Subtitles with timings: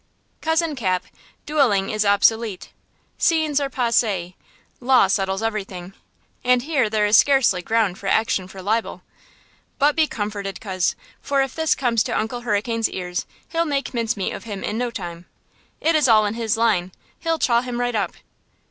[0.41, 1.05] "Cousin Cap,
[1.45, 2.71] dueling is obsolete;
[3.19, 4.33] scenes are passè;
[4.79, 5.93] law settles everything;
[6.43, 9.03] and here there is scarcely ground for action for libel.
[9.77, 14.17] But be comforted, coz, for if this comes to Uncle Hurricane's ears, he'll make mince
[14.17, 15.27] meat of him in no time.
[15.79, 18.13] It is all in his line; he'll chaw him right up!"